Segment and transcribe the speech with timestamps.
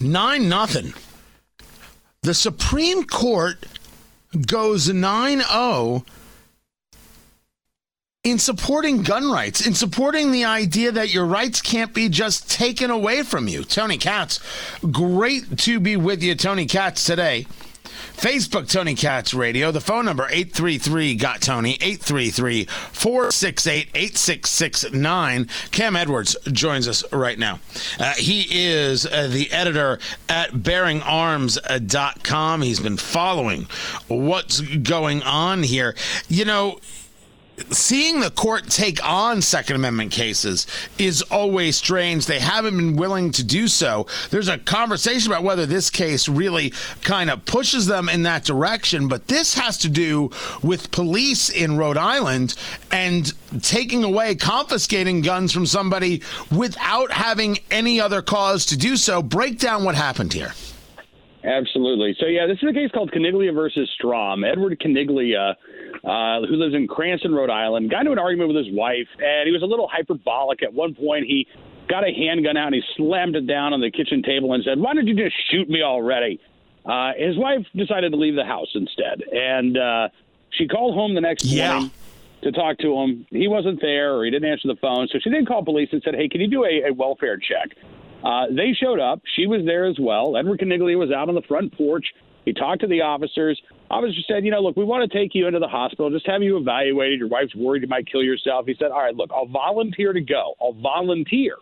[0.00, 0.94] Nine nothing.
[2.22, 3.64] The Supreme Court
[4.46, 6.04] goes 9 0
[8.24, 12.90] in supporting gun rights, in supporting the idea that your rights can't be just taken
[12.90, 13.64] away from you.
[13.64, 14.40] Tony Katz,
[14.90, 17.46] great to be with you, Tony Katz, today.
[18.18, 19.70] Facebook, Tony Katz Radio.
[19.70, 25.48] The phone number, 833 got Tony, 833 468 8669.
[25.70, 27.60] Cam Edwards joins us right now.
[28.00, 32.62] Uh, he is uh, the editor at bearingarms.com.
[32.62, 33.68] He's been following
[34.08, 35.94] what's going on here.
[36.28, 36.80] You know,
[37.70, 40.66] seeing the court take on Second Amendment cases
[40.98, 42.26] is always strange.
[42.26, 44.06] They haven't been willing to do so.
[44.30, 49.08] There's a conversation about whether this case really kind of pushes them in that direction,
[49.08, 50.30] but this has to do
[50.62, 52.54] with police in Rhode Island
[52.92, 53.32] and
[53.62, 59.22] taking away, confiscating guns from somebody without having any other cause to do so.
[59.22, 60.52] Break down what happened here.
[61.44, 62.16] Absolutely.
[62.18, 64.44] So, yeah, this is a case called Caniglia versus Strom.
[64.44, 65.54] Edward Caniglia,
[66.04, 69.46] uh, who lives in Cranston, Rhode Island, got into an argument with his wife, and
[69.46, 70.62] he was a little hyperbolic.
[70.62, 71.46] At one point, he
[71.88, 74.78] got a handgun out and he slammed it down on the kitchen table and said,
[74.78, 76.40] Why don't you just shoot me already?
[76.84, 79.22] Uh, his wife decided to leave the house instead.
[79.32, 80.08] And uh,
[80.50, 81.72] she called home the next Yeah.
[81.72, 81.90] morning
[82.42, 83.26] to talk to him.
[83.30, 85.08] He wasn't there or he didn't answer the phone.
[85.10, 87.76] So she then called police and said, Hey, can you do a, a welfare check?
[88.22, 89.20] Uh, they showed up.
[89.36, 90.36] She was there as well.
[90.36, 92.04] Edward Caniglia was out on the front porch.
[92.44, 93.60] He talked to the officers.
[93.90, 96.10] Officer said, "You know, look, we want to take you into the hospital.
[96.10, 97.18] Just have you evaluated.
[97.18, 100.20] Your wife's worried you might kill yourself." He said, "All right, look, I'll volunteer to
[100.20, 100.54] go.
[100.60, 101.56] I'll volunteer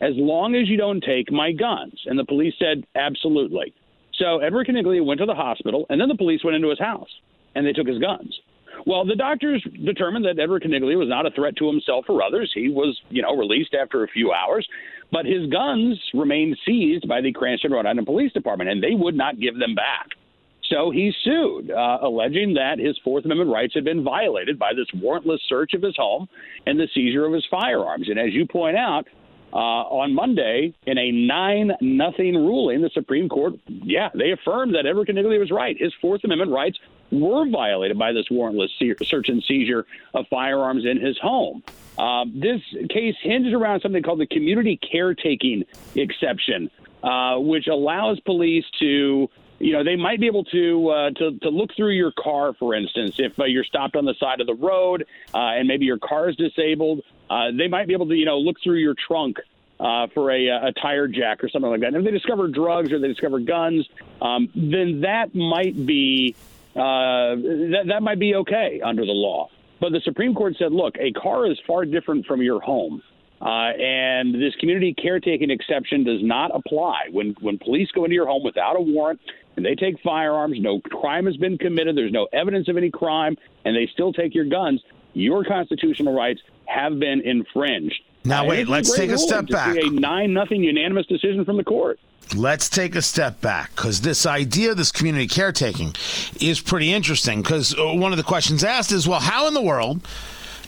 [0.00, 3.72] as long as you don't take my guns." And the police said, "Absolutely."
[4.14, 7.08] So Edward Caniglia went to the hospital, and then the police went into his house
[7.54, 8.38] and they took his guns.
[8.86, 12.50] Well, the doctors determined that Edward Caniglia was not a threat to himself or others.
[12.54, 14.66] He was, you know, released after a few hours,
[15.10, 19.14] but his guns remained seized by the Cranston, Rhode Island Police Department, and they would
[19.14, 20.08] not give them back.
[20.72, 24.86] So he sued, uh, alleging that his Fourth Amendment rights had been violated by this
[25.02, 26.28] warrantless search of his home
[26.66, 28.08] and the seizure of his firearms.
[28.08, 29.06] And as you point out,
[29.52, 34.86] uh, on Monday, in a nine nothing ruling, the Supreme Court, yeah, they affirmed that
[34.86, 35.76] Edward Caniglia was right.
[35.78, 36.78] His Fourth Amendment rights
[37.10, 39.84] were violated by this warrantless se- search and seizure
[40.14, 41.62] of firearms in his home.
[41.98, 45.64] Um, this case hinged around something called the community caretaking
[45.96, 46.70] exception,
[47.02, 49.28] uh, which allows police to
[49.62, 52.74] you know, they might be able to uh, to to look through your car, for
[52.74, 55.98] instance, if uh, you're stopped on the side of the road uh, and maybe your
[55.98, 57.02] car is disabled.
[57.30, 59.38] Uh, they might be able to, you know, look through your trunk
[59.78, 61.94] uh, for a, a tire jack or something like that.
[61.94, 63.88] And if they discover drugs or they discover guns,
[64.20, 66.34] um, then that might be
[66.74, 69.48] uh, that that might be okay under the law.
[69.80, 73.02] But the Supreme Court said, look, a car is far different from your home.
[73.42, 78.26] Uh, and this community caretaking exception does not apply when when police go into your
[78.26, 79.20] home without a warrant
[79.56, 80.58] and they take firearms.
[80.60, 81.96] No crime has been committed.
[81.96, 84.80] There's no evidence of any crime, and they still take your guns.
[85.14, 88.00] Your constitutional rights have been infringed.
[88.24, 89.76] Now, Uh, wait, let's take a step back.
[89.76, 91.98] A nine nothing unanimous decision from the court.
[92.36, 95.94] Let's take a step back because this idea of this community caretaking
[96.40, 97.42] is pretty interesting.
[97.42, 100.00] Because one of the questions asked is, well, how in the world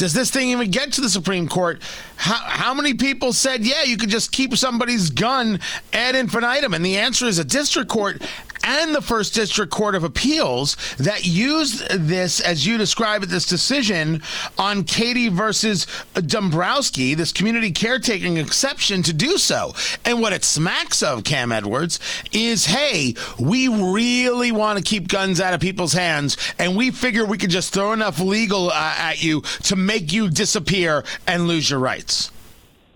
[0.00, 1.82] does this thing even get to the Supreme Court?
[2.16, 5.60] How, how many people said, yeah, you could just keep somebody's gun
[5.92, 6.72] ad infinitum?
[6.72, 8.22] And the answer is a district court
[8.64, 13.46] and the First District Court of Appeals that used this, as you describe it, this
[13.46, 14.22] decision
[14.58, 19.74] on Cady versus Dombrowski, this community caretaking exception to do so.
[20.04, 22.00] And what it smacks of, Cam Edwards,
[22.32, 27.24] is hey, we really want to keep guns out of people's hands, and we figure
[27.24, 31.70] we could just throw enough legal uh, at you to make you disappear and lose
[31.70, 32.30] your rights.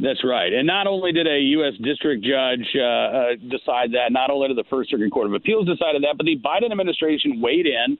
[0.00, 0.52] That's right.
[0.52, 1.74] And not only did a U.S.
[1.80, 5.66] district judge uh, uh, decide that, not only did the First Circuit Court of Appeals
[5.66, 7.96] decide that, but the Biden administration weighed in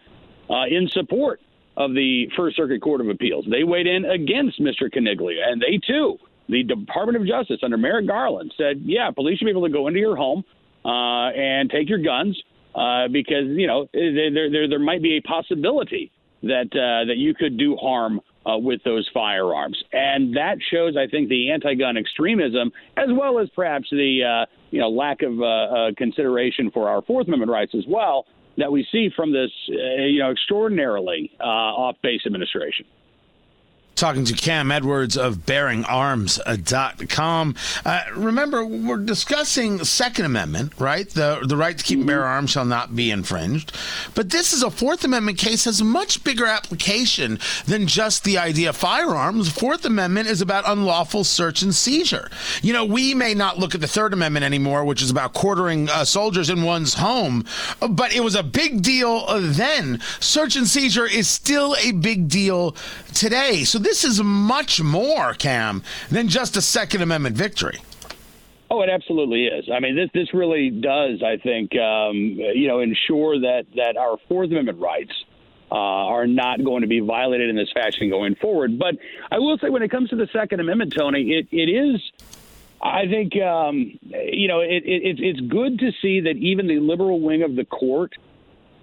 [0.51, 1.41] uh, in support
[1.77, 3.47] of the First Circuit Court of Appeals.
[3.49, 4.93] They weighed in against Mr.
[4.93, 6.19] Caniglia, and they too,
[6.49, 9.87] the Department of Justice under Merrick Garland, said, yeah, police should be able to go
[9.87, 10.45] into your home
[10.85, 12.41] uh, and take your guns
[12.75, 16.11] uh, because you know there, there there might be a possibility
[16.43, 21.07] that uh, that you could do harm uh, with those firearms, and that shows, I
[21.07, 25.45] think, the anti-gun extremism as well as perhaps the uh, you know lack of uh,
[25.45, 28.27] uh, consideration for our Fourth Amendment rights as well
[28.57, 32.87] that we see from this uh, you know extraordinarily uh, off-base administration.
[33.95, 37.55] Talking to Cam Edwards of BearingArms.com.
[37.85, 41.09] Uh, remember, we're discussing Second Amendment, right?
[41.09, 43.73] The the right to keep and bear arms shall not be infringed.
[44.15, 48.39] But this is a Fourth Amendment case has a much bigger application than just the
[48.39, 49.53] idea of firearms.
[49.53, 52.31] The Fourth Amendment is about unlawful search and seizure.
[52.63, 55.89] You know, we may not look at the Third Amendment anymore, which is about quartering
[55.89, 57.45] uh, soldiers in one's home,
[57.89, 60.01] but it was a big deal then.
[60.21, 62.77] Search and seizure is still a big deal
[63.15, 63.65] today.
[63.65, 67.79] So this is much more, Cam, than just a Second Amendment victory.
[68.71, 69.69] Oh, it absolutely is.
[69.73, 74.17] I mean, this this really does, I think, um, you know, ensure that that our
[74.29, 75.13] Fourth Amendment rights
[75.71, 78.79] uh, are not going to be violated in this fashion going forward.
[78.79, 78.97] But
[79.31, 82.01] I will say, when it comes to the Second Amendment, Tony, it, it is.
[82.83, 87.21] I think um, you know it, it, it's good to see that even the liberal
[87.21, 88.15] wing of the court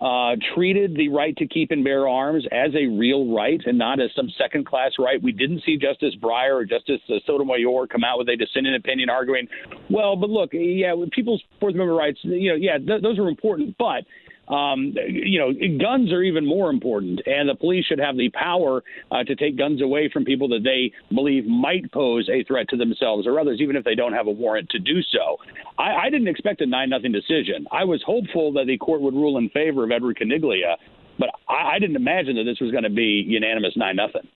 [0.02, 4.00] uh, treated the right to keep and bear arms as a real right and not
[4.00, 5.22] as some second class right.
[5.22, 9.10] We didn't see Justice Breyer or Justice uh, Sotomayor come out with a dissenting opinion
[9.10, 9.48] arguing,
[9.92, 13.76] well, but look, yeah, people's Fourth Amendment rights, you know, yeah, th- those are important,
[13.78, 14.04] but
[14.48, 18.84] um, you know, guns are even more important, and the police should have the power
[19.12, 22.78] uh, to take guns away from people that they believe might pose a threat to
[22.78, 25.38] themselves or others, even if they don't have a warrant to do so.
[25.78, 27.66] I, I didn't expect a nine nothing decision.
[27.72, 30.76] I was hopeful that the court would rule in favor of Edward Caniglia,
[31.18, 34.28] but I, I didn't imagine that this was going to be unanimous nine nothing.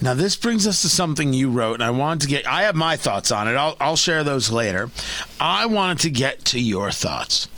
[0.00, 2.74] Now, this brings us to something you wrote, and I wanted to get, I have
[2.74, 3.54] my thoughts on it.
[3.54, 4.90] I'll, I'll share those later.
[5.40, 7.48] I wanted to get to your thoughts.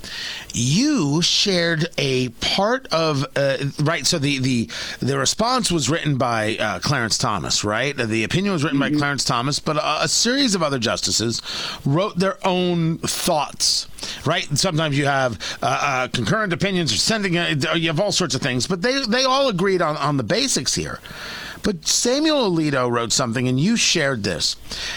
[0.55, 4.71] You shared a part of, uh, right, so the, the,
[5.01, 7.97] the response was written by uh, Clarence Thomas, right?
[7.97, 8.95] The opinion was written mm-hmm.
[8.95, 11.43] by Clarence Thomas, but a, a series of other justices
[11.85, 13.89] wrote their own thoughts
[14.25, 14.45] right?
[14.57, 18.41] Sometimes you have uh, uh, concurrent opinions or sending, uh, you have all sorts of
[18.41, 21.01] things, but they, they all agreed on, on the basics here.
[21.63, 24.57] But Samuel Alito wrote something, and you shared this.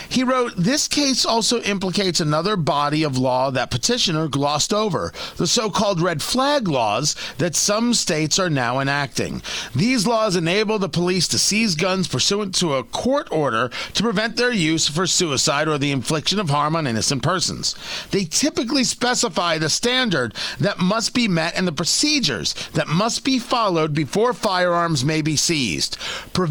[0.10, 5.48] He wrote, This case also implicates another body of law that petitioner glossed over the
[5.48, 9.42] so called red flag laws that some states are now enacting.
[9.75, 14.38] These laws enable the police to seize guns pursuant to a court order to prevent
[14.38, 17.75] their use for suicide or the infliction of harm on innocent persons.
[18.12, 23.40] They typically specify the standard that must be met and the procedures that must be
[23.40, 25.98] followed before firearms may be seized.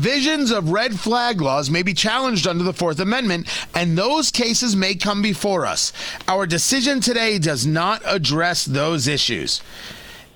[0.03, 4.75] Provisions of red flag laws may be challenged under the Fourth Amendment, and those cases
[4.75, 5.93] may come before us.
[6.27, 9.61] Our decision today does not address those issues.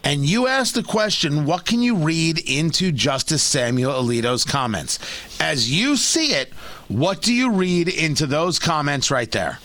[0.04, 4.98] And you asked the question, what can you read into Justice Samuel Alito's comments?
[5.40, 6.52] As you see it,
[6.88, 9.60] what do you read into those comments right there?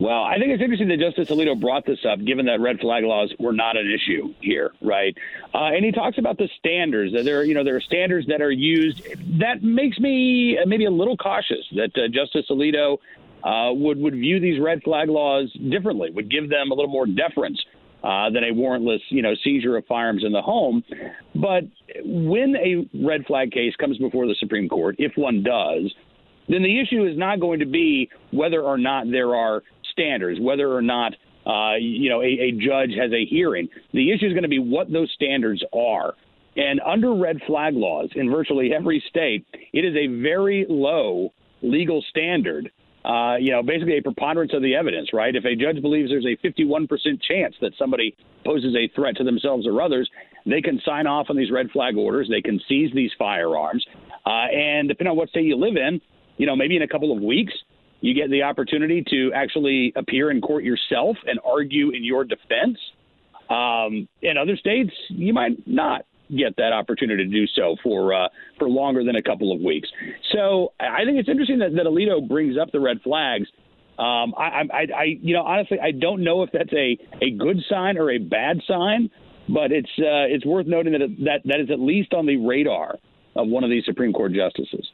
[0.00, 3.04] Well, I think it's interesting that Justice Alito brought this up, given that red flag
[3.04, 5.14] laws were not an issue here, right?
[5.52, 8.40] Uh, and he talks about the standards that there, you know, there are standards that
[8.40, 9.02] are used.
[9.38, 12.96] That makes me maybe a little cautious that uh, Justice Alito
[13.44, 17.06] uh, would would view these red flag laws differently, would give them a little more
[17.06, 17.62] deference.
[18.02, 20.82] Uh, than a warrantless, you know, seizure of firearms in the home.
[21.34, 21.64] But
[22.02, 25.92] when a red flag case comes before the Supreme Court, if one does,
[26.48, 30.72] then the issue is not going to be whether or not there are standards, whether
[30.72, 31.14] or not
[31.46, 33.68] uh, you know a, a judge has a hearing.
[33.92, 36.14] The issue is going to be what those standards are.
[36.56, 41.32] And under red flag laws in virtually every state, it is a very low
[41.62, 42.70] legal standard.
[43.02, 45.34] Uh, you know, basically a preponderance of the evidence, right?
[45.34, 46.86] If a judge believes there's a 51%
[47.22, 48.14] chance that somebody
[48.44, 50.10] poses a threat to themselves or others,
[50.44, 52.28] they can sign off on these red flag orders.
[52.28, 53.86] They can seize these firearms.
[54.26, 56.02] Uh, and depending on what state you live in,
[56.36, 57.54] you know, maybe in a couple of weeks,
[58.00, 62.78] you get the opportunity to actually appear in court yourself and argue in your defense.
[63.48, 68.28] Um, in other states, you might not get that opportunity to do so for uh,
[68.58, 69.88] for longer than a couple of weeks.
[70.32, 73.48] So I think it's interesting that, that Alito brings up the red flags.
[73.98, 77.62] Um, I, I, I, you know, honestly, I don't know if that's a, a good
[77.68, 79.10] sign or a bad sign,
[79.46, 82.96] but it's uh, it's worth noting that that that is at least on the radar
[83.36, 84.90] of one of these Supreme Court justices.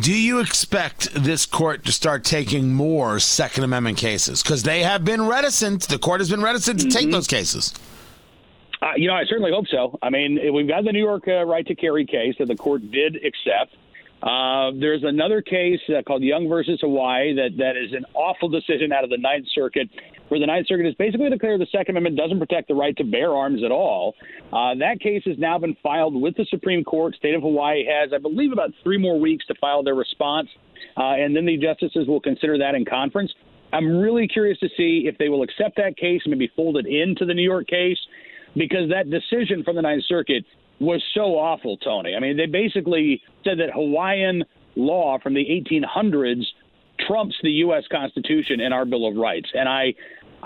[0.00, 4.42] Do you expect this court to start taking more Second Amendment cases?
[4.42, 5.82] Because they have been reticent.
[5.82, 6.98] The court has been reticent to mm-hmm.
[6.98, 7.72] take those cases.
[8.82, 9.98] Uh, you know, I certainly hope so.
[10.02, 12.90] I mean, we've got the New York uh, right to carry case that the court
[12.90, 13.76] did accept.
[14.20, 18.90] Uh, there's another case uh, called Young versus Hawaii that, that is an awful decision
[18.90, 19.90] out of the Ninth Circuit,
[20.34, 23.04] where the Ninth Circuit has basically declared the Second Amendment doesn't protect the right to
[23.04, 24.16] bear arms at all.
[24.52, 27.14] Uh, that case has now been filed with the Supreme Court.
[27.14, 30.48] State of Hawaii has, I believe, about three more weeks to file their response,
[30.96, 33.32] uh, and then the justices will consider that in conference.
[33.72, 36.86] I'm really curious to see if they will accept that case and maybe fold it
[36.86, 37.98] into the New York case
[38.56, 40.44] because that decision from the Ninth Circuit
[40.80, 42.16] was so awful, Tony.
[42.16, 44.42] I mean, they basically said that Hawaiian
[44.74, 46.42] law from the 1800s
[47.06, 47.84] trumps the U.S.
[47.90, 49.48] Constitution and our Bill of Rights.
[49.54, 49.94] And I,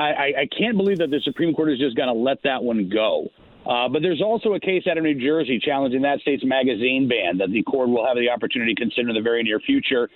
[0.03, 2.89] I, I can't believe that the Supreme Court is just going to let that one
[2.89, 3.29] go.
[3.67, 7.39] Uh, but there's also a case out of New Jersey challenging that state's magazine ban
[7.39, 10.09] that the court will have the opportunity to consider in the very near future.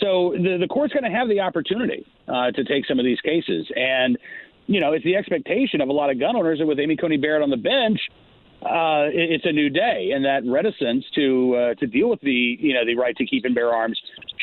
[0.00, 3.20] So the, the court's going to have the opportunity uh, to take some of these
[3.20, 3.70] cases.
[3.76, 4.18] And,
[4.66, 7.18] you know, it's the expectation of a lot of gun owners that with Amy Coney
[7.18, 8.00] Barrett on the bench,
[8.62, 12.74] uh, it's a new day, and that reticence to uh, to deal with the you
[12.74, 14.00] know the right to keep and bear arms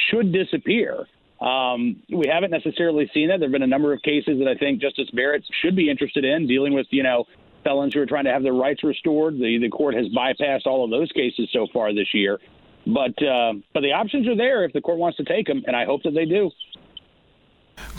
[0.09, 1.05] should disappear.
[1.41, 3.39] Um, we haven't necessarily seen that.
[3.39, 6.23] There have been a number of cases that I think Justice Barrett should be interested
[6.23, 7.25] in dealing with, you know,
[7.63, 9.37] felons who are trying to have their rights restored.
[9.37, 12.39] The the court has bypassed all of those cases so far this year,
[12.85, 15.75] but uh, but the options are there if the court wants to take them, and
[15.75, 16.51] I hope that they do.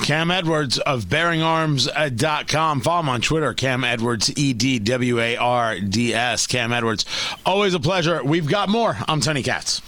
[0.02, 2.81] Cam Edwards of bearingarms.com.
[2.81, 6.47] Follow him on Twitter, Cam Edwards, E D W A R D S.
[6.47, 7.05] Cam Edwards.
[7.45, 8.23] Always a pleasure.
[8.25, 8.97] We've got more.
[9.09, 9.83] I'm Tony Katz.